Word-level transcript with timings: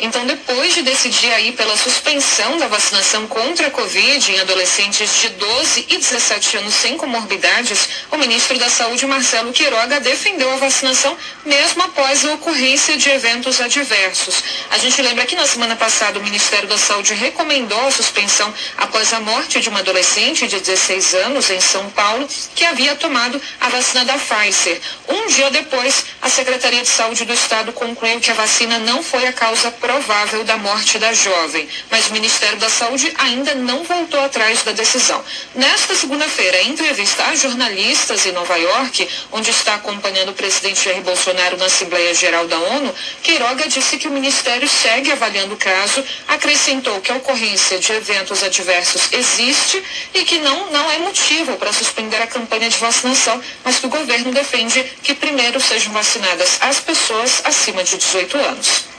Então, 0.00 0.24
depois 0.26 0.72
de 0.72 0.80
decidir 0.80 1.30
aí 1.30 1.52
pela 1.52 1.76
suspensão 1.76 2.56
da 2.56 2.66
vacinação 2.66 3.26
contra 3.26 3.66
a 3.66 3.70
Covid 3.70 4.32
em 4.32 4.40
adolescentes 4.40 5.20
de 5.20 5.28
12 5.28 5.86
e 5.90 5.98
17 5.98 6.56
anos 6.56 6.72
sem 6.72 6.96
comorbidades, 6.96 7.88
o 8.10 8.16
ministro 8.16 8.58
da 8.58 8.70
Saúde, 8.70 9.06
Marcelo 9.06 9.52
Queiroga, 9.52 10.00
defendeu 10.00 10.50
a 10.50 10.56
vacinação 10.56 11.14
mesmo 11.44 11.82
após 11.82 12.24
a 12.24 12.32
ocorrência 12.32 12.96
de 12.96 13.10
eventos 13.10 13.60
adversos. 13.60 14.42
A 14.70 14.78
gente 14.78 15.02
lembra 15.02 15.26
que 15.26 15.36
na 15.36 15.46
semana 15.46 15.76
passada 15.76 16.18
o 16.18 16.22
Ministério 16.22 16.66
da 16.66 16.78
Saúde 16.78 17.12
recomendou 17.12 17.86
a 17.86 17.90
suspensão 17.90 18.52
após 18.78 19.12
a 19.12 19.20
morte 19.20 19.60
de 19.60 19.68
uma 19.68 19.80
adolescente 19.80 20.48
de 20.48 20.58
16 20.58 21.14
anos 21.16 21.50
em 21.50 21.60
São 21.60 21.90
Paulo 21.90 22.26
que 22.54 22.64
havia 22.64 22.96
tomado 22.96 23.40
a 23.60 23.68
vacina 23.68 24.06
da 24.06 24.14
Pfizer. 24.14 24.80
Um 25.06 25.26
dia 25.26 25.50
depois, 25.50 26.06
a 26.22 26.30
Secretaria 26.30 26.80
de 26.80 26.88
Saúde 26.88 27.26
do 27.26 27.34
Estado 27.34 27.74
concluiu 27.74 28.18
que 28.20 28.30
a 28.30 28.34
vacina 28.34 28.78
não 28.78 29.02
foi 29.02 29.33
causa 29.34 29.70
provável 29.70 30.42
da 30.44 30.56
morte 30.56 30.98
da 30.98 31.12
jovem, 31.12 31.68
mas 31.90 32.08
o 32.08 32.12
Ministério 32.12 32.58
da 32.58 32.70
Saúde 32.70 33.12
ainda 33.18 33.54
não 33.54 33.84
voltou 33.84 34.20
atrás 34.20 34.62
da 34.62 34.72
decisão. 34.72 35.22
Nesta 35.54 35.94
segunda-feira, 35.94 36.62
em 36.62 36.70
entrevista 36.70 37.24
a 37.24 37.34
jornalistas 37.34 38.24
em 38.24 38.32
Nova 38.32 38.56
York, 38.56 39.08
onde 39.32 39.50
está 39.50 39.74
acompanhando 39.74 40.30
o 40.30 40.34
presidente 40.34 40.84
Jair 40.84 41.02
Bolsonaro 41.02 41.56
na 41.56 41.66
Assembleia 41.66 42.14
Geral 42.14 42.46
da 42.46 42.58
ONU, 42.58 42.94
Queiroga 43.22 43.68
disse 43.68 43.98
que 43.98 44.08
o 44.08 44.10
Ministério 44.10 44.68
segue 44.68 45.12
avaliando 45.12 45.54
o 45.54 45.58
caso, 45.58 46.02
acrescentou 46.28 47.00
que 47.00 47.12
a 47.12 47.16
ocorrência 47.16 47.78
de 47.78 47.92
eventos 47.92 48.42
adversos 48.42 49.08
existe 49.12 49.82
e 50.14 50.24
que 50.24 50.38
não, 50.38 50.70
não 50.70 50.90
é 50.90 50.98
motivo 50.98 51.56
para 51.56 51.72
suspender 51.72 52.22
a 52.22 52.26
campanha 52.26 52.68
de 52.68 52.78
vacinação, 52.78 53.40
mas 53.64 53.78
que 53.78 53.86
o 53.86 53.90
governo 53.90 54.32
defende 54.32 54.82
que 55.02 55.14
primeiro 55.14 55.60
sejam 55.60 55.92
vacinadas 55.92 56.58
as 56.60 56.80
pessoas 56.80 57.42
acima 57.44 57.82
de 57.82 57.96
18 57.96 58.36
anos 58.38 58.93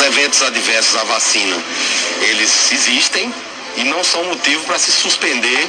eventos 0.00 0.42
adversos 0.42 0.96
à 0.96 1.04
vacina, 1.04 1.56
eles 2.22 2.72
existem 2.72 3.32
e 3.76 3.84
não 3.84 4.02
são 4.04 4.24
motivo 4.24 4.64
para 4.64 4.78
se 4.78 4.92
suspender 4.92 5.66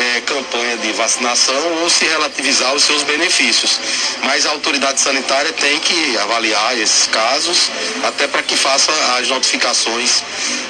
é, 0.00 0.20
campanha 0.22 0.76
de 0.78 0.92
vacinação 0.92 1.82
ou 1.82 1.90
se 1.90 2.04
relativizar 2.06 2.74
os 2.74 2.82
seus 2.82 3.02
benefícios. 3.02 3.78
Mas 4.24 4.46
a 4.46 4.50
autoridade 4.50 5.00
sanitária 5.00 5.52
tem 5.52 5.78
que 5.80 6.16
avaliar 6.18 6.78
esses 6.78 7.06
casos, 7.06 7.70
até 8.04 8.26
para 8.26 8.42
que 8.42 8.56
faça 8.56 8.92
as 9.18 9.28
notificações 9.28 10.22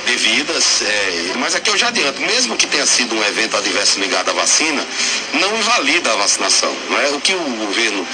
devidas. 0.07 0.83
É, 0.83 1.33
mas 1.37 1.55
aqui 1.55 1.71
eu 1.71 1.77
já 1.77 1.89
adianto, 1.89 2.21
mesmo 2.23 2.57
que 2.57 2.67
tenha 2.67 2.87
sido 2.87 3.15
um 3.15 3.25
evento 3.25 3.57
adverso 3.57 4.01
ligado 4.01 4.31
à 4.31 4.33
vacina, 4.33 4.85
não 5.35 5.57
invalida 5.57 6.13
a 6.13 6.17
vacinação. 6.17 6.75
Não 6.89 7.01
é? 7.01 7.09
O 7.11 7.21
que 7.21 7.35
o 7.35 7.39
governo 7.39 8.07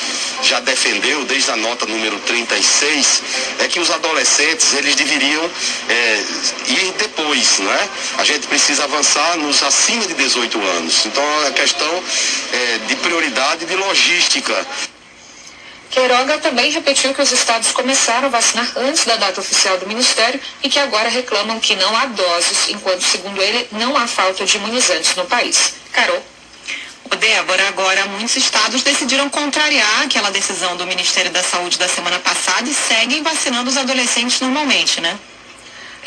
já 0.42 0.61
defendeu 0.61 1.25
desde 1.25 1.51
a 1.51 1.56
nota 1.56 1.86
número 1.86 2.19
36 2.20 3.23
é 3.61 3.69
que 3.69 3.80
os 3.80 3.91
adolescentes 3.91 4.75
eles 4.75 4.95
deveriam 4.95 5.51
é, 5.89 6.25
ir 6.69 6.95
depois, 6.98 7.58
não 7.61 7.73
é? 7.73 7.89
A 8.19 8.25
gente 8.25 8.47
precisa 8.47 8.84
avançar 8.84 9.36
nos 9.39 9.62
acima 9.62 10.06
de 10.06 10.14
18 10.14 10.61
anos. 10.61 11.06
Então 11.07 11.47
é 11.47 11.53
questão 11.53 12.03
é, 12.53 12.79
de 12.87 12.97
prioridade 12.97 13.65
e 13.65 13.67
de 13.67 13.77
logística. 13.77 14.67
Queiroga 15.91 16.39
também 16.39 16.71
repetiu 16.73 17.15
que 17.15 17.23
os 17.23 17.31
estados 17.33 17.71
começaram 17.71 18.27
a 18.27 18.31
vacinar 18.31 18.71
antes 18.77 19.05
da 19.05 19.17
data 19.17 19.41
oficial 19.41 19.79
do 19.79 19.87
Ministério 19.87 20.41
e 20.63 20.69
que 20.69 20.79
agora 20.79 21.09
reclamam 21.09 21.61
que 21.61 21.77
não 21.77 21.97
há 21.97 22.07
doses, 22.07 22.69
enquanto, 22.69 23.03
segundo 23.03 23.41
ele, 23.41 23.69
não 23.73 23.97
há 23.97 24.07
falta 24.07 24.45
de 24.45 24.57
imunizantes 24.57 25.15
no 25.15 25.25
país. 25.25 25.75
Carol. 25.93 26.23
O 27.05 27.15
Débora, 27.15 27.69
agora 27.69 28.05
muitos 28.07 28.37
estados 28.37 28.83
decidiram 28.83 29.31
contrariar 29.31 30.03
aquela 30.03 30.31
decisão 30.31 30.77
do 30.77 30.85
Ministério 30.87 31.31
da 31.31 31.43
Saúde 31.43 31.79
da 31.79 31.89
semana 31.89 32.19
passada 32.19 32.69
e 32.69 32.75
seguem 32.75 33.23
vacinando 33.23 33.70
os 33.70 33.77
adolescentes 33.77 34.41
normalmente, 34.41 35.01
né? 35.01 35.17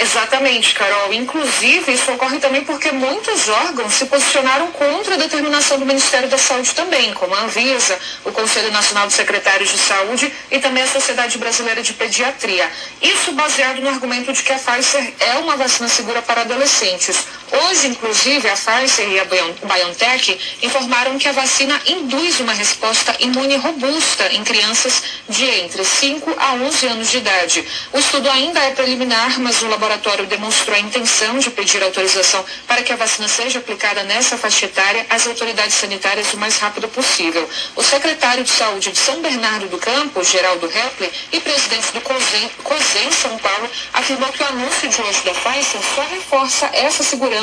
Exatamente, 0.02 0.74
Carol. 0.76 1.14
Inclusive, 1.14 1.92
isso 1.92 2.10
ocorre 2.14 2.40
também 2.40 2.64
porque 2.64 2.90
muitos 2.90 3.50
órgãos 3.50 3.94
se 3.94 4.06
posicionaram 4.06 4.68
contra 4.72 5.16
a 5.16 5.18
determinação 5.18 5.78
do 5.78 5.86
Ministério 5.86 6.30
da 6.30 6.38
Saúde 6.38 6.74
também, 6.74 7.14
como 7.14 7.36
a 7.36 7.42
Anvisa, 7.42 8.00
o 8.24 8.32
Conselho 8.32 8.72
Nacional 8.72 9.08
de 9.08 9.14
Secretários 9.14 9.70
de 9.70 9.78
Saúde 9.78 10.34
e 10.50 10.60
também 10.60 10.84
a 10.84 10.88
Sociedade 10.88 11.38
Brasileira 11.38 11.82
de 11.84 11.92
Pediatria. 11.92 12.72
Isso 13.02 13.34
baseado 13.34 13.82
no 13.82 13.90
argumento 13.90 14.32
de 14.32 14.42
que 14.42 14.54
a 14.54 14.58
Pfizer 14.58 15.14
é 15.20 15.34
uma 15.40 15.58
vacina 15.58 15.90
segura 15.90 16.22
para 16.22 16.42
adolescentes. 16.42 17.26
Hoje, 17.52 17.88
inclusive, 17.88 18.48
a 18.48 18.54
Pfizer 18.54 19.10
e 19.10 19.20
a 19.20 19.26
BioNTech 19.26 20.40
informaram 20.62 21.18
que 21.18 21.28
a 21.28 21.32
vacina 21.32 21.82
induz 21.88 22.40
uma 22.40 22.54
resposta 22.54 23.16
imune 23.20 23.58
robusta 23.58 24.32
em 24.32 24.44
crianças 24.44 25.02
de 25.28 25.46
entre 25.46 25.84
5 25.84 26.36
a 26.38 26.54
11 26.54 26.88
anos 26.88 27.10
de 27.10 27.18
idade. 27.18 27.66
O 27.92 27.98
estudo 27.98 28.30
ainda 28.30 28.60
é 28.60 28.72
preliminar, 28.72 29.40
mas 29.40 29.64
o 29.64 29.68
laboratório 29.68 30.28
demonstrou 30.28 30.76
a 30.76 30.80
intenção 30.80 31.40
de 31.40 31.50
pedir 31.50 31.82
autorização 31.82 32.46
para 32.68 32.84
que 32.84 32.94
a 32.94 32.96
vacina 32.96 33.28
seja 33.28 33.58
aplicada 33.58 34.04
nessa 34.04 34.38
faixa 34.38 34.66
etária 34.66 35.06
às 35.10 35.26
autoridades 35.26 35.74
sanitárias 35.74 36.32
o 36.34 36.38
mais 36.38 36.58
rápido 36.60 36.88
possível. 36.88 37.50
O 37.76 37.82
secretário 37.84 38.44
de 38.44 38.52
Saúde 38.52 38.92
de 38.92 39.00
São 39.00 39.22
Bernardo 39.22 39.68
do 39.68 39.80
Campo, 39.80 40.24
Geraldo 40.24 40.68
Repli, 40.68 41.12
e 41.32 41.40
presidente 41.40 41.92
do 41.94 42.02
COSEN, 42.02 42.50
COSEN 42.64 43.12
São 43.12 43.38
Paulo, 43.40 43.70
afirmou 43.94 44.30
que 44.32 44.44
o 44.44 44.48
anúncio 44.48 44.88
de 44.88 45.02
hoje 45.02 45.22
da 45.24 45.32
Pfizer 45.34 45.82
só 45.96 46.02
reforça 46.12 46.70
essa 46.74 47.04
segurança 47.04 47.39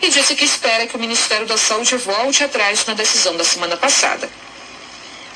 e 0.00 0.08
disse 0.08 0.34
que 0.34 0.44
espera 0.44 0.86
que 0.86 0.96
o 0.96 1.00
Ministério 1.00 1.46
da 1.46 1.56
Saúde 1.56 1.96
volte 1.96 2.44
atrás 2.44 2.84
na 2.86 2.94
decisão 2.94 3.36
da 3.36 3.44
semana 3.44 3.76
passada 3.76 4.28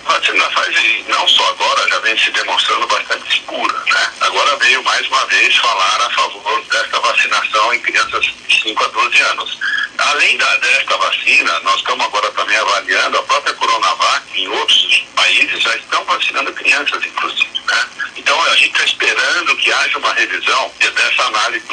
vacina 0.08 0.44
Pfizer, 0.50 1.04
não 1.08 1.28
só 1.28 1.48
agora, 1.50 1.88
já 1.88 1.98
vem 2.00 2.18
se 2.18 2.30
demonstrando 2.30 2.86
bastante 2.86 3.41
segura, 3.41 3.74
né? 3.86 4.12
Agora 4.22 4.56
veio 4.56 4.82
mais 4.82 5.06
uma 5.08 5.26
vez 5.26 5.54
falar 5.56 6.00
a 6.00 6.10
favor 6.10 6.64
desta 6.64 6.98
vacinação 7.00 7.74
em 7.74 7.80
crianças 7.80 8.24
de 8.24 8.62
5 8.62 8.84
a 8.84 8.88
12 8.88 9.20
anos. 9.20 9.58
Além 9.98 10.36
da, 10.38 10.56
desta 10.56 10.97
vacina, 10.97 11.60
nós 11.60 11.76
estamos 11.76 12.06
agora 12.06 12.30
também 12.32 12.56
avaliando 12.56 13.18
a 13.18 13.22
própria 13.24 13.54
Coronavac 13.54 14.24
em 14.34 14.48
outros 14.48 15.04
países 15.14 15.62
já 15.62 15.76
estão 15.76 16.02
vacinando 16.04 16.52
crianças, 16.54 17.04
inclusive, 17.04 17.60
né? 17.66 17.88
Então 18.16 18.42
a 18.42 18.56
gente 18.56 18.72
está 18.72 18.84
esperando 18.84 19.56
que 19.56 19.72
haja 19.72 19.98
uma 19.98 20.12
revisão 20.14 20.72
dessa 20.78 21.22
análise 21.24 21.66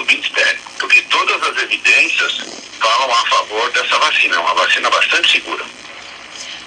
porque 0.85 1.01
todas 1.09 1.41
as 1.41 1.63
evidências 1.63 2.37
falam 2.79 3.11
a 3.11 3.25
favor 3.25 3.71
dessa 3.71 3.97
vacina, 3.97 4.39
uma 4.39 4.53
vacina 4.53 4.87
bastante 4.91 5.31
segura. 5.31 5.65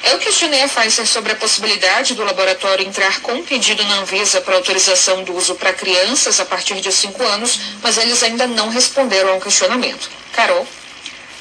Eu 0.02 0.18
questionei 0.18 0.60
a 0.62 0.68
Pfizer 0.68 1.06
sobre 1.06 1.32
a 1.32 1.36
possibilidade 1.36 2.14
do 2.14 2.24
laboratório 2.24 2.84
entrar 2.84 3.20
com 3.20 3.44
pedido 3.44 3.84
na 3.84 3.98
Anvisa 4.00 4.40
para 4.40 4.56
autorização 4.56 5.22
do 5.22 5.36
uso 5.36 5.54
para 5.54 5.72
crianças 5.72 6.40
a 6.40 6.44
partir 6.44 6.80
de 6.80 6.90
5 6.90 7.22
anos, 7.22 7.60
mas 7.80 7.96
eles 7.96 8.20
ainda 8.24 8.46
não 8.48 8.68
responderam 8.70 9.34
ao 9.34 9.40
questionamento. 9.40 10.10
Carol. 10.32 10.66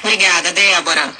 Obrigada, 0.00 0.52
Débora. 0.52 1.16